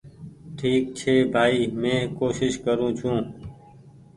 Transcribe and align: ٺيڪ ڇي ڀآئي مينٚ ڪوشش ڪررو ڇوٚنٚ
ٺيڪ 0.57 0.81
ڇي 0.97 1.13
ڀآئي 1.33 1.59
مينٚ 1.81 2.11
ڪوشش 2.17 2.53
ڪررو 2.65 2.87
ڇوٚنٚ 2.97 3.27